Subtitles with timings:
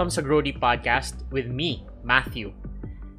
[0.00, 2.56] welcome sa Grody Podcast with me, Matthew.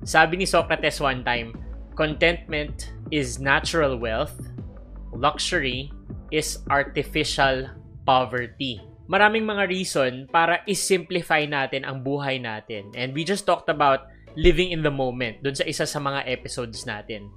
[0.01, 1.53] Sabi ni Socrates one time,
[1.93, 4.33] contentment is natural wealth,
[5.13, 5.93] luxury
[6.33, 7.69] is artificial
[8.01, 8.81] poverty.
[9.05, 12.89] Maraming mga reason para i-simplify natin ang buhay natin.
[12.97, 16.89] And we just talked about living in the moment dun sa isa sa mga episodes
[16.89, 17.29] natin.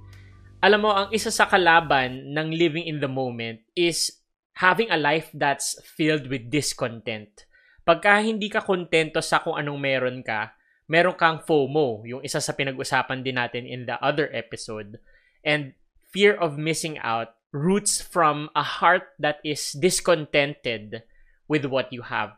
[0.65, 4.09] Alam mo, ang isa sa kalaban ng living in the moment is
[4.57, 7.45] having a life that's filled with discontent
[7.85, 10.57] pagka hindi ka kontento sa kung anong meron ka,
[10.89, 14.97] meron kang FOMO, yung isa sa pinag-usapan din natin in the other episode.
[15.45, 15.77] And
[16.09, 21.05] fear of missing out roots from a heart that is discontented
[21.45, 22.35] with what you have.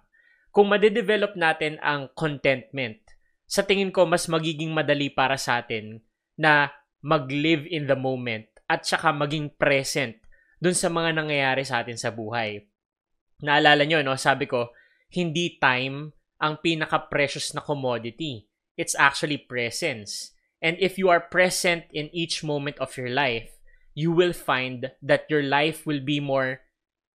[0.51, 2.99] Kung madedevelop natin ang contentment,
[3.47, 6.03] sa tingin ko mas magiging madali para sa atin
[6.35, 10.19] na mag-live in the moment at saka maging present
[10.59, 12.67] dun sa mga nangyayari sa atin sa buhay.
[13.41, 14.17] Naalala nyo, no?
[14.17, 14.73] Sabi ko,
[15.07, 18.45] hindi time ang pinaka-precious na commodity.
[18.77, 20.37] It's actually presence.
[20.61, 23.57] And if you are present in each moment of your life,
[23.97, 26.61] you will find that your life will be more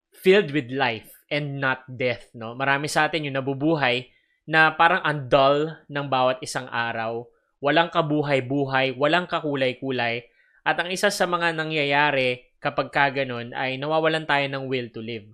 [0.09, 2.57] filled with life and not death, no?
[2.57, 4.09] Marami sa atin yung nabubuhay
[4.49, 7.23] na parang ang dull ng bawat isang araw,
[7.61, 10.25] walang kabuhay-buhay, walang kakulay-kulay,
[10.65, 15.29] at ang isa sa mga nangyayari kapag kaganon ay nawawalan tayo ng will to live.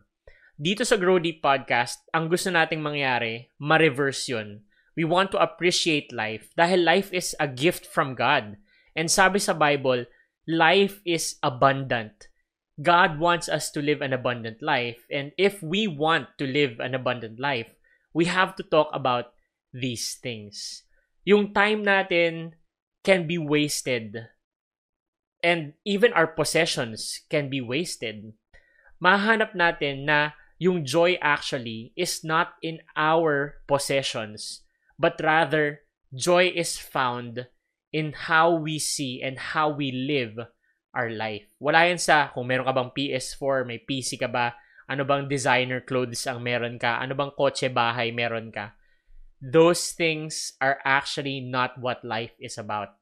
[0.57, 4.65] Dito sa Grow Deep Podcast, ang gusto nating mangyari, ma-reverse yun.
[4.97, 8.57] We want to appreciate life dahil life is a gift from God.
[8.97, 10.09] And sabi sa Bible,
[10.49, 12.33] life is abundant.
[12.81, 15.05] God wants us to live an abundant life.
[15.13, 17.77] And if we want to live an abundant life,
[18.17, 19.37] we have to talk about
[19.69, 20.81] these things.
[21.21, 22.57] Yung time natin
[23.05, 24.25] can be wasted.
[25.45, 28.33] And even our possessions can be wasted.
[28.97, 34.65] Mahanap natin na yung joy actually is not in our possessions,
[34.97, 37.45] but rather joy is found
[37.93, 40.49] in how we see and how we live
[40.97, 41.45] our life.
[41.61, 44.57] Wala yan sa kung meron ka bang PS4, may PC ka ba,
[44.89, 48.73] ano bang designer clothes ang meron ka, ano bang kotse bahay meron ka.
[49.37, 52.97] Those things are actually not what life is about.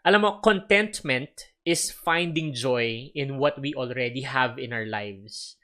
[0.00, 5.58] Alam mo, contentment is finding joy in what we already have in our lives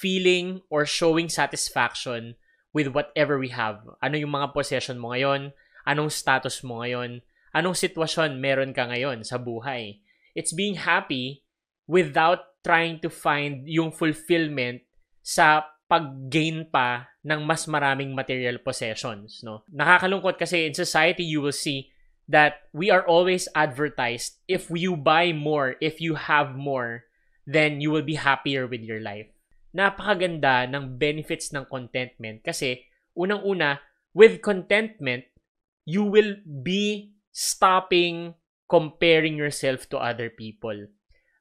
[0.00, 2.34] feeling or showing satisfaction
[2.72, 3.84] with whatever we have.
[4.00, 5.52] Ano yung mga possession mo ngayon?
[5.84, 7.20] Anong status mo ngayon?
[7.52, 10.00] Anong sitwasyon meron ka ngayon sa buhay?
[10.32, 11.44] It's being happy
[11.84, 14.80] without trying to find yung fulfillment
[15.20, 19.66] sa pag-gain pa ng mas maraming material possessions, no?
[19.68, 21.90] Nakakalungkot kasi in society you will see
[22.30, 27.10] that we are always advertised if you buy more, if you have more,
[27.42, 29.26] then you will be happier with your life
[29.70, 32.82] napakaganda ng benefits ng contentment kasi
[33.14, 33.78] unang-una,
[34.14, 35.26] with contentment,
[35.86, 38.34] you will be stopping
[38.70, 40.90] comparing yourself to other people.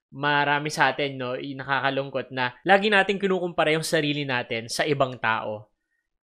[0.10, 5.70] Marami sa atin, no, nakakalungkot na lagi natin kinukumpara yung sarili natin sa ibang tao.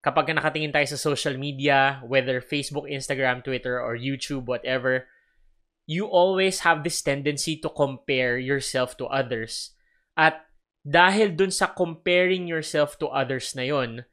[0.02, 5.10] Kapag nakatingin tayo sa social media, whether Facebook, Instagram, Twitter, or YouTube, whatever,
[5.86, 9.74] you always have this tendency to compare yourself to others.
[10.18, 10.45] At
[10.85, 14.06] dahil dun sa comparing yourself to others na yon,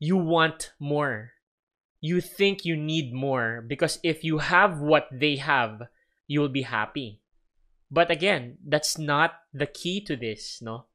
[0.00, 1.36] you want more.
[2.00, 5.88] You think you need more because if you have what they have,
[6.24, 7.20] you'll be happy.
[7.92, 10.88] But again, that's not the key to this, no?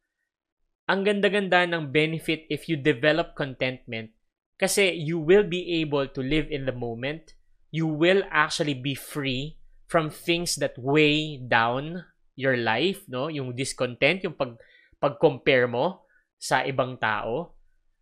[0.90, 4.10] Ang ganda-ganda ng benefit if you develop contentment
[4.58, 7.38] kasi you will be able to live in the moment.
[7.70, 13.30] You will actually be free from things that weigh down your life, no?
[13.30, 14.58] Yung discontent, yung pag
[15.00, 16.06] pag-compare mo
[16.40, 17.56] sa ibang tao.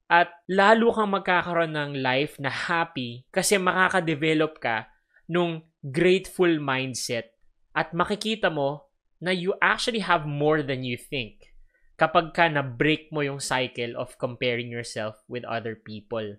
[0.08, 4.88] At lalo kang magkakaroon ng life na happy kasi makaka-develop ka
[5.28, 7.36] nung grateful mindset
[7.75, 8.88] at makikita mo
[9.19, 11.51] na you actually have more than you think
[11.98, 16.38] kapag ka na-break mo yung cycle of comparing yourself with other people.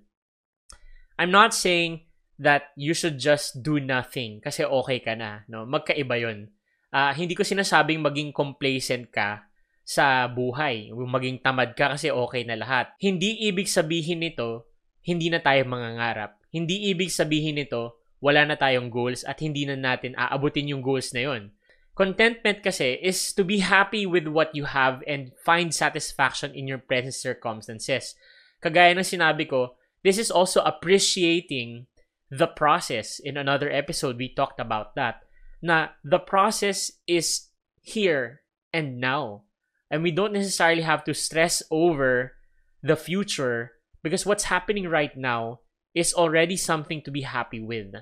[1.19, 2.07] I'm not saying
[2.39, 5.43] that you should just do nothing kasi okay ka na.
[5.51, 5.67] No?
[5.67, 6.55] Magkaiba yun.
[6.89, 9.48] Uh, hindi ko sinasabing maging complacent ka
[9.89, 10.93] sa buhay.
[10.93, 12.93] Maging tamad ka kasi okay na lahat.
[13.01, 14.69] Hindi ibig sabihin nito,
[15.01, 16.37] hindi na tayo mangangarap.
[16.53, 21.17] Hindi ibig sabihin nito, wala na tayong goals at hindi na natin aabutin yung goals
[21.17, 21.57] na yon.
[21.97, 26.79] Contentment kasi is to be happy with what you have and find satisfaction in your
[26.79, 28.13] present circumstances.
[28.61, 31.89] Kagaya ng sinabi ko, this is also appreciating
[32.29, 33.19] the process.
[33.25, 35.25] In another episode, we talked about that.
[35.65, 37.51] Na the process is
[37.81, 39.48] here and now
[39.91, 42.37] and we don't necessarily have to stress over
[42.83, 45.61] the future because what's happening right now
[45.95, 47.93] is already something to be happy with.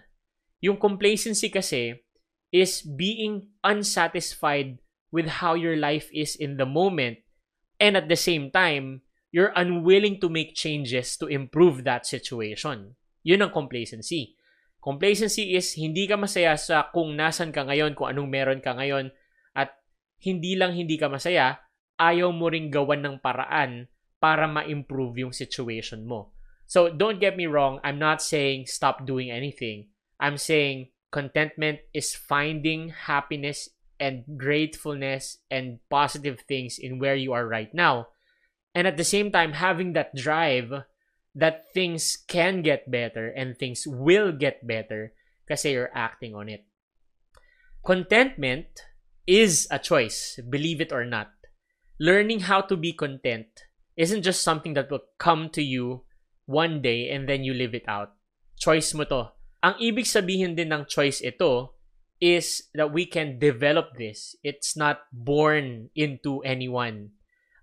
[0.60, 2.02] Yung complacency kasi
[2.52, 4.78] is being unsatisfied
[5.10, 7.18] with how your life is in the moment
[7.80, 12.96] and at the same time, you're unwilling to make changes to improve that situation.
[13.20, 14.38] Yun ang complacency.
[14.80, 19.10] Complacency is hindi ka masaya sa kung nasan ka ngayon, kung anong meron ka ngayon,
[19.52, 19.74] at
[20.22, 21.65] hindi lang hindi ka masaya,
[21.96, 23.88] ayaw mo ring gawan ng paraan
[24.20, 26.32] para ma-improve yung situation mo.
[26.66, 29.88] So don't get me wrong, I'm not saying stop doing anything.
[30.18, 33.70] I'm saying contentment is finding happiness
[34.00, 38.08] and gratefulness and positive things in where you are right now.
[38.74, 40.84] And at the same time, having that drive
[41.36, 45.12] that things can get better and things will get better
[45.48, 46.64] kasi you're acting on it.
[47.84, 48.66] Contentment
[49.28, 51.35] is a choice, believe it or not.
[51.96, 53.48] Learning how to be content
[53.96, 56.04] isn't just something that will come to you
[56.44, 58.12] one day and then you live it out.
[58.60, 59.32] Choice mo to.
[59.64, 61.72] Ang ibig sabihin din ng choice ito
[62.20, 64.36] is that we can develop this.
[64.44, 67.16] It's not born into anyone.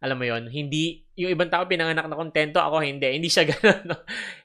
[0.04, 3.14] Alam mo yon hindi, yung ibang tao pinanganak na kontento, ako hindi.
[3.14, 3.88] Hindi siya ganun.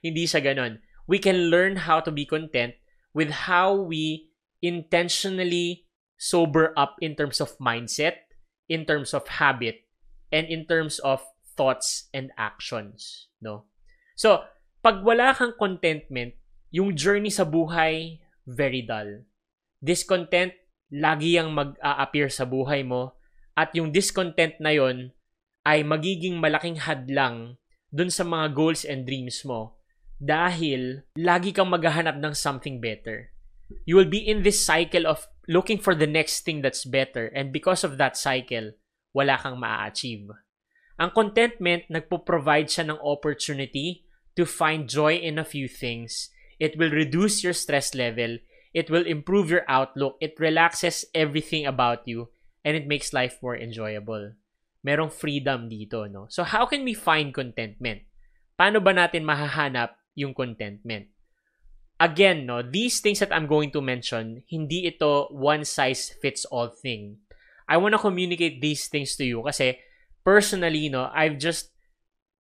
[0.05, 0.85] hindi siya ganun.
[1.09, 2.77] We can learn how to be content
[3.17, 4.29] with how we
[4.61, 5.89] intentionally
[6.21, 8.28] sober up in terms of mindset,
[8.69, 9.89] in terms of habit,
[10.31, 11.25] and in terms of
[11.57, 13.29] thoughts and actions.
[13.41, 13.67] No?
[14.15, 14.45] So,
[14.85, 16.37] pag wala kang contentment,
[16.71, 19.29] yung journey sa buhay, very dull
[19.79, 20.55] discontent
[20.91, 23.15] lagi yang mag-a-appear sa buhay mo
[23.55, 25.15] at yung discontent na yon
[25.67, 27.59] ay magiging malaking hadlang
[27.93, 29.79] dun sa mga goals and dreams mo
[30.19, 33.31] dahil lagi kang maghahanap ng something better.
[33.85, 37.51] You will be in this cycle of looking for the next thing that's better and
[37.51, 38.77] because of that cycle,
[39.17, 40.29] wala kang maa-achieve.
[41.01, 44.05] Ang contentment, nagpo-provide siya ng opportunity
[44.37, 46.29] to find joy in a few things.
[46.61, 48.39] It will reduce your stress level
[48.79, 50.21] It will improve your outlook.
[50.21, 52.29] It relaxes everything about you
[52.65, 54.39] and it makes life more enjoyable.
[54.85, 56.29] Merong freedom dito, no?
[56.29, 58.05] So how can we find contentment?
[58.55, 61.09] Paano ba natin mahahanap yung contentment?
[61.99, 66.71] Again, no, these things that I'm going to mention, hindi ito one size fits all
[66.71, 67.19] thing.
[67.69, 69.79] I want to communicate these things to you kasi
[70.23, 71.75] personally, no, I've just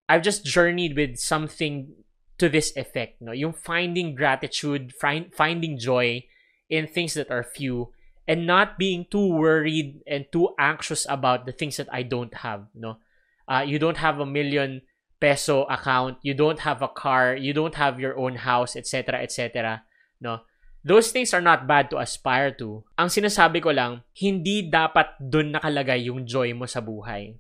[0.08, 1.92] I've just journeyed with something
[2.38, 6.24] to this effect no yung finding gratitude find, finding joy
[6.70, 7.90] in things that are few
[8.28, 12.68] and not being too worried and too anxious about the things that I don't have
[12.76, 12.98] no
[13.48, 14.82] uh, you don't have a million
[15.18, 19.82] peso account you don't have a car you don't have your own house etc etc
[20.22, 20.46] no
[20.86, 25.54] those things are not bad to aspire to ang sinasabi ko lang hindi dapat dun
[25.54, 27.34] nakalagay yung joy mo sa buhay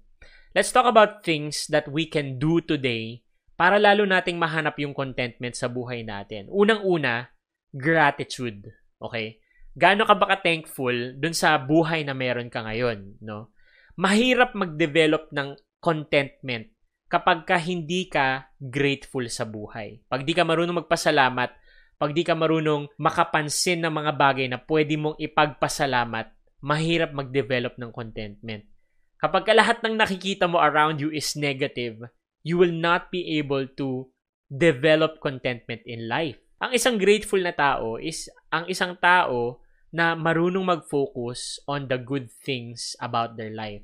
[0.58, 3.22] let's talk about things that we can do today
[3.58, 6.46] para lalo nating mahanap yung contentment sa buhay natin.
[6.54, 7.34] Unang-una,
[7.74, 8.70] gratitude.
[9.02, 9.42] Okay?
[9.74, 13.50] Gaano ka ba ka-thankful dun sa buhay na meron ka ngayon, no?
[13.98, 16.70] Mahirap mag-develop ng contentment
[17.08, 20.04] kapag ka hindi ka grateful sa buhay.
[20.12, 21.50] Pag di ka marunong magpasalamat,
[21.98, 26.30] pag di ka marunong makapansin ng mga bagay na pwede mong ipagpasalamat,
[26.62, 28.64] mahirap mag-develop ng contentment.
[29.18, 32.06] Kapag ka lahat ng nakikita mo around you is negative,
[32.46, 34.06] you will not be able to
[34.52, 36.38] develop contentment in life.
[36.62, 42.30] Ang isang grateful na tao is ang isang tao na marunong mag-focus on the good
[42.44, 43.82] things about their life,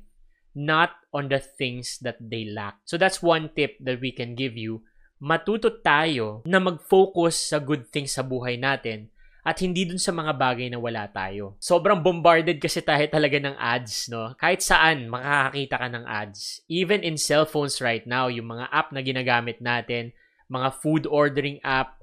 [0.54, 2.78] not on the things that they lack.
[2.86, 4.86] So that's one tip that we can give you.
[5.18, 9.10] Matuto tayo na mag-focus sa good things sa buhay natin
[9.44, 11.60] at hindi dun sa mga bagay na wala tayo.
[11.60, 14.32] Sobrang bombarded kasi tayo talaga ng ads, no?
[14.40, 16.64] Kahit saan, makakakita ka ng ads.
[16.66, 20.16] Even in cellphones right now, yung mga app na ginagamit natin,
[20.48, 22.00] mga food ordering app,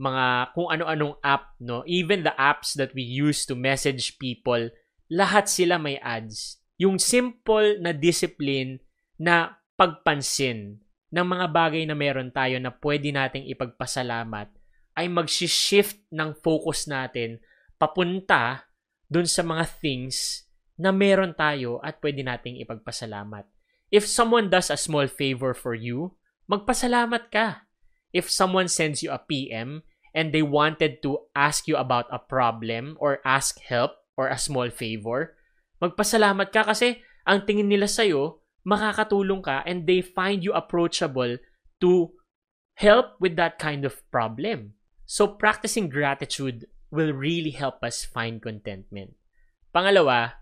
[0.00, 1.86] mga kung ano-anong app, no?
[1.86, 4.70] Even the apps that we use to message people,
[5.06, 6.59] lahat sila may ads.
[6.80, 8.80] Yung simple na discipline
[9.20, 10.80] na pagpansin
[11.12, 14.48] ng mga bagay na meron tayo na pwede nating ipagpasalamat
[14.96, 17.36] ay mag-shift ng focus natin
[17.76, 18.64] papunta
[19.12, 20.48] dun sa mga things
[20.80, 23.44] na meron tayo at pwede nating ipagpasalamat.
[23.92, 26.16] If someone does a small favor for you,
[26.48, 27.68] magpasalamat ka.
[28.16, 29.84] If someone sends you a PM
[30.16, 34.72] and they wanted to ask you about a problem or ask help or a small
[34.72, 35.36] favor,
[35.80, 41.40] magpasalamat ka kasi ang tingin nila sa'yo, makakatulong ka and they find you approachable
[41.80, 42.12] to
[42.76, 44.76] help with that kind of problem.
[45.08, 49.16] So practicing gratitude will really help us find contentment.
[49.74, 50.40] Pangalawa,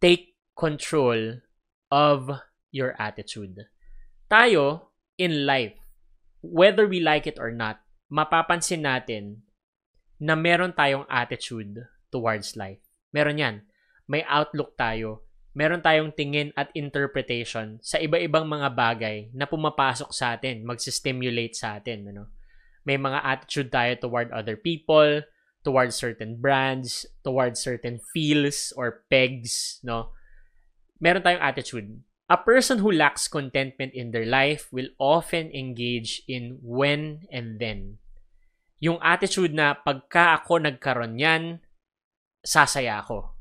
[0.00, 1.40] take control
[1.90, 2.30] of
[2.70, 3.70] your attitude.
[4.30, 5.78] Tayo, in life,
[6.42, 9.46] whether we like it or not, mapapansin natin
[10.18, 12.82] na meron tayong attitude towards life.
[13.14, 13.56] Meron yan.
[14.04, 15.24] May outlook tayo.
[15.54, 21.78] Meron tayong tingin at interpretation sa iba-ibang mga bagay na pumapasok sa atin, magsistimulate sa
[21.78, 22.10] atin.
[22.10, 22.26] Ano?
[22.82, 25.22] May mga attitude tayo toward other people,
[25.64, 30.12] towards certain brands, towards certain feels or pegs, no?
[31.00, 31.88] Meron tayong attitude.
[32.28, 38.00] A person who lacks contentment in their life will often engage in when and then.
[38.80, 41.60] Yung attitude na pagka ako nagkaroon yan,
[42.44, 43.33] sasaya ako.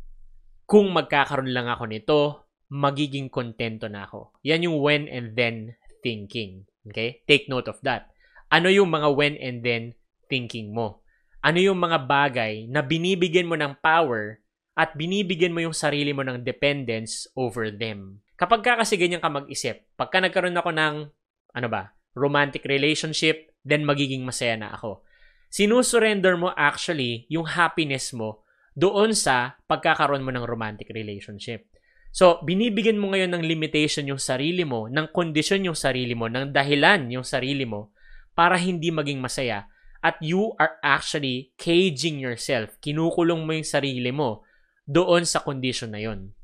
[0.74, 4.34] Kung magkakaroon lang ako nito, magiging kontento na ako.
[4.42, 6.66] Yan yung when and then thinking.
[6.90, 7.22] Okay?
[7.30, 8.10] Take note of that.
[8.50, 9.94] Ano yung mga when and then
[10.34, 11.06] thinking mo?
[11.46, 14.42] Ano yung mga bagay na binibigyan mo ng power
[14.74, 18.26] at binibigyan mo yung sarili mo ng dependence over them?
[18.34, 20.96] Kapag ka kasi ganyan ka mag-isip, pagka nagkaroon ako ng,
[21.54, 25.06] ano ba, romantic relationship, then magiging masaya na ako.
[25.54, 28.42] Sinusurrender mo actually yung happiness mo
[28.74, 31.70] doon sa pagkakaroon mo ng romantic relationship.
[32.14, 36.54] So, binibigyan mo ngayon ng limitation yung sarili mo, ng kondisyon yung sarili mo, ng
[36.54, 37.90] dahilan yung sarili mo
[38.38, 39.66] para hindi maging masaya.
[40.04, 42.78] At you are actually caging yourself.
[42.84, 44.46] Kinukulong mo yung sarili mo
[44.86, 46.36] doon sa condition na yon.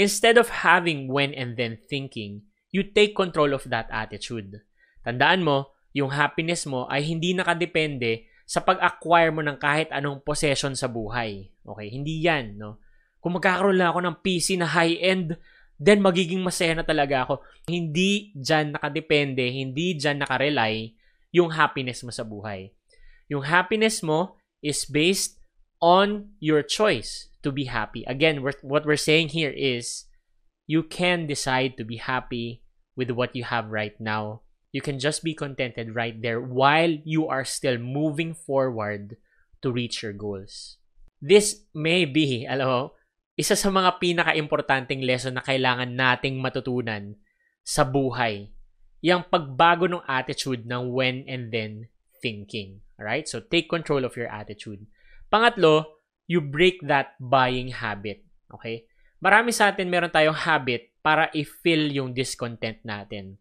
[0.00, 4.64] Instead of having when and then thinking, you take control of that attitude.
[5.04, 10.74] Tandaan mo, yung happiness mo ay hindi nakadepende sa pag-acquire mo ng kahit anong possession
[10.74, 11.54] sa buhay.
[11.62, 11.86] Okay?
[11.86, 12.82] Hindi yan, no?
[13.22, 15.38] Kung magkakaroon lang ako ng PC na high-end,
[15.78, 17.46] then magiging masaya na talaga ako.
[17.70, 20.98] Hindi dyan nakadepende, hindi dyan nakarely
[21.30, 22.74] yung happiness mo sa buhay.
[23.30, 24.34] Yung happiness mo
[24.66, 25.38] is based
[25.78, 28.02] on your choice to be happy.
[28.10, 30.10] Again, what we're saying here is
[30.66, 32.66] you can decide to be happy
[32.98, 34.42] with what you have right now.
[34.70, 39.18] You can just be contented right there while you are still moving forward
[39.66, 40.78] to reach your goals.
[41.18, 42.82] This may be, alam mo,
[43.34, 47.18] isa sa mga pinaka-importanting lesson na kailangan nating matutunan
[47.66, 48.52] sa buhay.
[49.00, 51.88] Yung pagbago ng attitude ng when and then
[52.20, 52.84] thinking.
[53.00, 53.26] Alright?
[53.26, 54.84] So, take control of your attitude.
[55.32, 55.98] Pangatlo,
[56.28, 58.20] you break that buying habit.
[58.52, 58.84] Okay?
[59.24, 63.39] Marami sa atin meron tayong habit para i-fill yung discontent natin.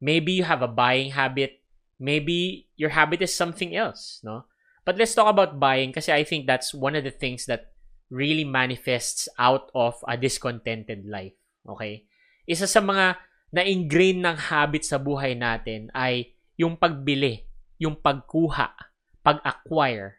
[0.00, 1.60] Maybe you have a buying habit.
[2.00, 4.48] Maybe your habit is something else, no?
[4.88, 7.76] But let's talk about buying kasi I think that's one of the things that
[8.10, 11.36] really manifests out of a discontented life.
[11.62, 12.10] Okay?
[12.48, 13.20] Isa sa mga
[13.54, 17.46] na-ingrain ng habit sa buhay natin ay yung pagbili,
[17.78, 18.74] yung pagkuha,
[19.22, 20.18] pag-acquire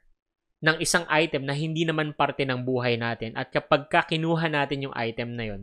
[0.63, 4.87] ng isang item na hindi naman parte ng buhay natin at kapag ka kinuha natin
[4.87, 5.61] yung item na yon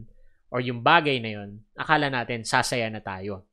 [0.53, 3.48] or yung bagay na yon, akala natin sasaya na tayo.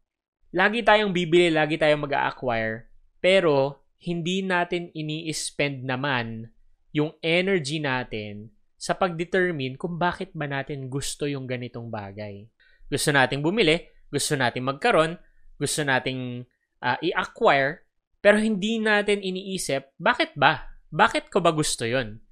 [0.56, 2.88] Lagi tayong bibili, lagi tayong mag-acquire,
[3.20, 6.48] pero hindi natin ini-spend naman
[6.96, 12.48] yung energy natin sa pag-determine kung bakit ba natin gusto yung ganitong bagay.
[12.88, 15.20] Gusto nating bumili, gusto nating magkaroon,
[15.60, 16.48] gusto nating
[16.80, 17.84] uh, i-acquire,
[18.24, 20.72] pero hindi natin iniisip, bakit ba?
[20.88, 22.24] Bakit ko ba gusto yon?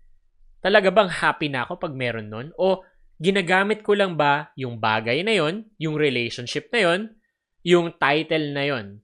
[0.63, 2.47] Talaga bang happy na ako pag meron nun?
[2.55, 2.87] O
[3.19, 7.01] ginagamit ko lang ba yung bagay na yon, yung relationship na yon,
[7.63, 8.99] yung title na yon,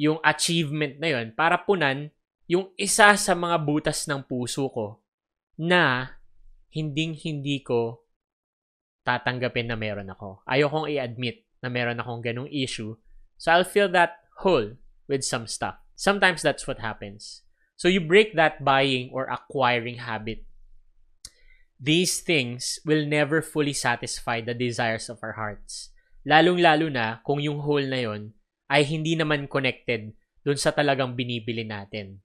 [0.00, 2.08] yung achievement na yon para punan
[2.48, 5.04] yung isa sa mga butas ng puso ko
[5.60, 6.16] na
[6.72, 8.08] hinding-hindi ko
[9.04, 10.40] tatanggapin na meron ako.
[10.48, 12.96] Ayokong i-admit na meron akong ganung issue.
[13.36, 15.76] So I'll fill that hole with some stuff.
[15.92, 17.44] Sometimes that's what happens.
[17.76, 20.48] So you break that buying or acquiring habit.
[21.78, 25.94] These things will never fully satisfy the desires of our hearts.
[26.26, 28.34] Lalong-lalo na kung yung hole na yon
[28.70, 32.22] ay hindi naman connected dun sa talagang binibili natin.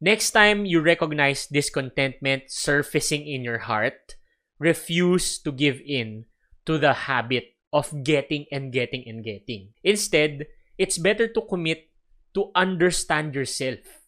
[0.00, 4.16] Next time you recognize discontentment surfacing in your heart,
[4.56, 6.24] refuse to give in
[6.64, 9.76] to the habit of getting and getting and getting.
[9.84, 10.48] Instead,
[10.80, 11.92] it's better to commit
[12.32, 14.00] to understand yourself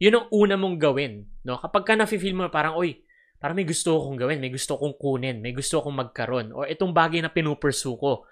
[0.00, 1.28] yun ang una mong gawin.
[1.44, 1.60] No?
[1.60, 3.04] Kapag ka nafe-feel mo parang, oy,
[3.36, 6.96] parang may gusto akong gawin, may gusto akong kunin, may gusto akong magkaroon, o itong
[6.96, 8.24] bagay na pinupursue ko.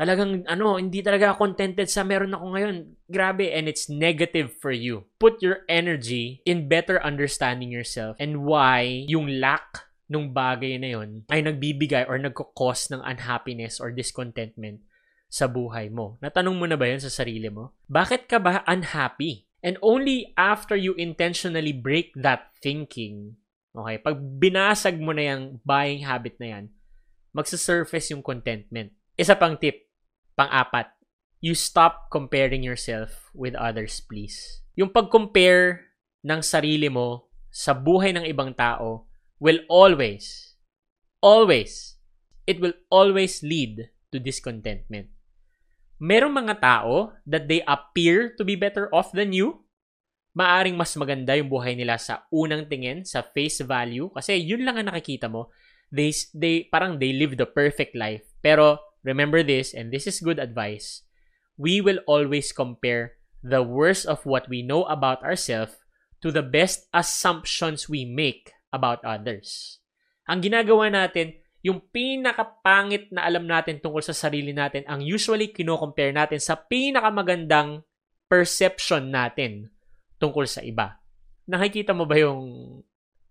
[0.00, 2.76] Talagang, ano, hindi talaga contented sa meron ako ngayon.
[3.04, 5.04] Grabe, and it's negative for you.
[5.20, 11.28] Put your energy in better understanding yourself and why yung lack nung bagay na yon
[11.28, 14.80] ay nagbibigay or nagkakos ng unhappiness or discontentment
[15.28, 16.16] sa buhay mo.
[16.24, 17.76] Natanong mo na ba yan sa sarili mo?
[17.86, 19.46] Bakit ka ba unhappy?
[19.60, 23.36] And only after you intentionally break that thinking,
[23.76, 26.64] okay, pag binasag mo na yung buying habit na yan,
[27.36, 28.96] magsasurface yung contentment.
[29.14, 29.89] Isa pang tip,
[30.40, 30.88] pang-apat,
[31.44, 34.64] you stop comparing yourself with others, please.
[34.72, 35.92] Yung pag-compare
[36.24, 39.04] ng sarili mo sa buhay ng ibang tao
[39.36, 40.56] will always,
[41.20, 42.00] always,
[42.48, 45.12] it will always lead to discontentment.
[46.00, 49.60] Merong mga tao that they appear to be better off than you.
[50.32, 54.80] Maaring mas maganda yung buhay nila sa unang tingin, sa face value, kasi yun lang
[54.80, 55.52] ang nakikita mo.
[55.92, 58.24] They, they, parang they live the perfect life.
[58.40, 61.04] Pero remember this, and this is good advice,
[61.60, 65.76] we will always compare the worst of what we know about ourselves
[66.20, 69.80] to the best assumptions we make about others.
[70.28, 76.12] Ang ginagawa natin, yung pinakapangit na alam natin tungkol sa sarili natin, ang usually kino-compare
[76.12, 77.84] natin sa pinakamagandang
[78.28, 79.68] perception natin
[80.20, 81.00] tungkol sa iba.
[81.48, 82.40] Nakikita mo ba yung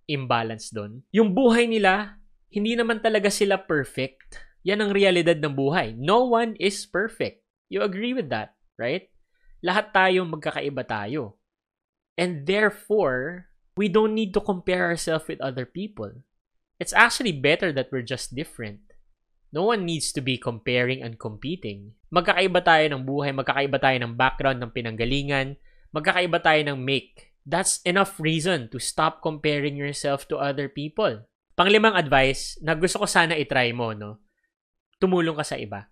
[0.09, 1.05] imbalance doon?
[1.13, 2.17] Yung buhay nila,
[2.49, 4.48] hindi naman talaga sila perfect.
[4.67, 5.95] Yan ang realidad ng buhay.
[5.95, 7.45] No one is perfect.
[7.71, 9.07] You agree with that, right?
[9.63, 11.39] Lahat tayo magkakaiba tayo.
[12.19, 13.47] And therefore,
[13.79, 16.11] we don't need to compare ourselves with other people.
[16.79, 18.83] It's actually better that we're just different.
[19.49, 21.97] No one needs to be comparing and competing.
[22.13, 25.57] Magkakaiba tayo ng buhay, magkakaiba tayo ng background, ng pinanggalingan,
[25.95, 27.33] magkakaiba tayo ng make.
[27.49, 31.25] That's enough reason to stop comparing yourself to other people.
[31.57, 34.21] Panglimang advice na gusto ko sana itry mo, no?
[34.99, 35.87] Tumulong ka sa iba.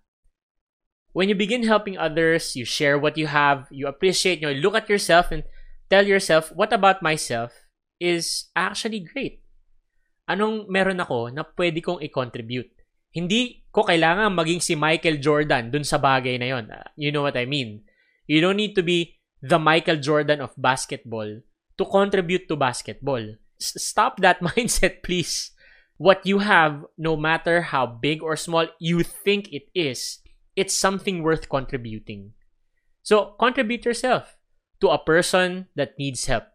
[1.16, 4.92] When you begin helping others, you share what you have, you appreciate, you look at
[4.92, 5.42] yourself and
[5.88, 7.50] tell yourself, what about myself
[7.98, 9.42] is actually great?
[10.28, 12.68] Anong meron ako na pwede kong i-contribute?
[13.08, 16.68] Hindi ko kailangan maging si Michael Jordan dun sa bagay na yon.
[16.68, 17.88] Uh, you know what I mean?
[18.28, 21.40] You don't need to be the Michael Jordan of basketball
[21.80, 23.24] to contribute to basketball.
[23.56, 25.56] S- stop that mindset, please.
[25.98, 30.22] What you have, no matter how big or small you think it is,
[30.54, 32.38] it's something worth contributing.
[33.02, 34.38] So, contribute yourself
[34.78, 36.46] to a person that needs help.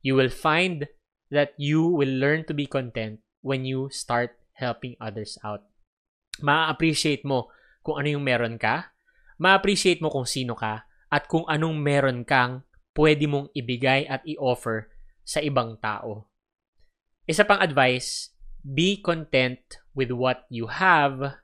[0.00, 0.88] You will find
[1.28, 5.68] that you will learn to be content when you start helping others out.
[6.40, 7.52] Ma-appreciate mo
[7.84, 8.96] kung ano yung meron ka,
[9.36, 12.64] ma-appreciate mo kung sino ka, at kung anong meron kang
[12.96, 14.88] pwede mong ibigay at i-offer
[15.20, 16.32] sa ibang tao.
[17.28, 18.32] Isa pang advice,
[18.66, 19.62] be content
[19.94, 21.38] with what you have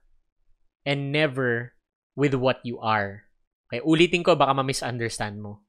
[0.83, 1.79] and never
[2.19, 3.31] with what you are.
[3.71, 5.63] Okay, ulitin ko baka ma-misunderstand mo.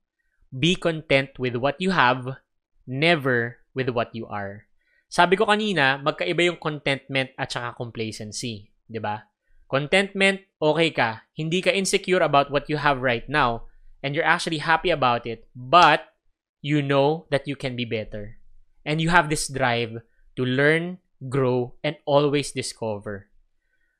[0.50, 2.42] Be content with what you have,
[2.90, 4.66] never with what you are.
[5.14, 9.30] Sabi ko kanina, magkaiba yung contentment at saka complacency, 'di ba?
[9.70, 11.26] Contentment, okay ka.
[11.38, 13.70] Hindi ka insecure about what you have right now
[14.02, 16.14] and you're actually happy about it, but
[16.62, 18.38] you know that you can be better.
[18.86, 20.04] And you have this drive
[20.36, 23.32] to learn, grow, and always discover.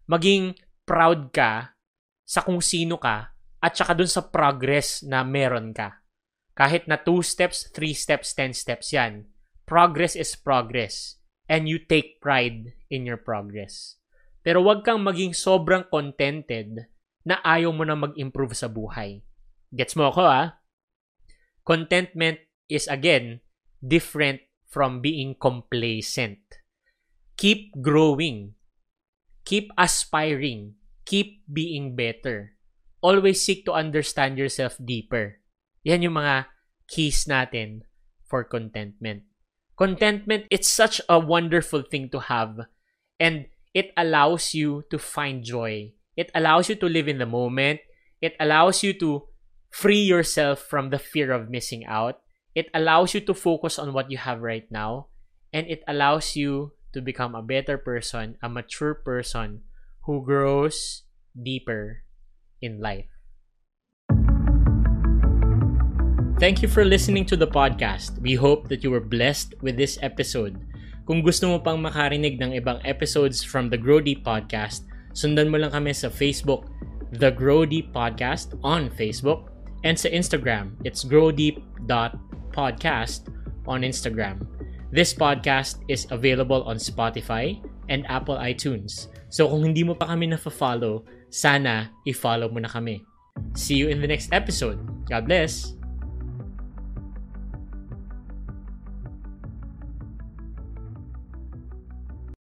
[0.10, 1.76] Maging proud ka
[2.28, 3.32] sa kung sino ka
[3.64, 6.04] at saka dun sa progress na meron ka.
[6.54, 9.26] Kahit na 2 steps, 3 steps, 10 steps yan.
[9.64, 11.18] Progress is progress.
[11.48, 14.00] And you take pride in your progress.
[14.44, 16.88] Pero wag kang maging sobrang contented
[17.24, 19.24] na ayaw mo na mag-improve sa buhay.
[19.72, 20.60] Gets mo ako ah?
[21.64, 23.40] Contentment is again
[23.80, 26.63] different from being complacent.
[27.38, 28.54] Keep growing.
[29.46, 30.76] Keep aspiring.
[31.06, 32.56] Keep being better.
[33.02, 35.44] Always seek to understand yourself deeper.
[35.84, 36.48] Yan yung mga
[36.88, 37.84] keys natin
[38.24, 39.28] for contentment.
[39.76, 42.70] Contentment, it's such a wonderful thing to have.
[43.20, 45.94] And it allows you to find joy.
[46.16, 47.82] It allows you to live in the moment.
[48.22, 49.28] It allows you to
[49.74, 52.22] free yourself from the fear of missing out.
[52.56, 55.10] It allows you to focus on what you have right now.
[55.52, 59.62] And it allows you to become a better person, a mature person
[60.06, 61.04] who grows
[61.36, 62.04] deeper
[62.62, 63.10] in life.
[66.40, 68.20] Thank you for listening to the podcast.
[68.20, 70.60] We hope that you were blessed with this episode.
[71.08, 75.60] Kung gusto mo pang makarinig ng ibang episodes from the Grow Deep Podcast, sundan mo
[75.60, 76.68] lang kami sa Facebook,
[77.16, 79.54] The Grow Deep Podcast on Facebook,
[79.84, 83.28] and sa Instagram, it's growdeep.podcast
[83.68, 84.48] on Instagram.
[84.94, 87.58] This podcast is available on Spotify
[87.90, 89.10] and Apple iTunes.
[89.34, 93.02] So kung hindi mo pa kami na-follow, sana i-follow mo na kami.
[93.58, 94.78] See you in the next episode.
[95.10, 95.74] God bless!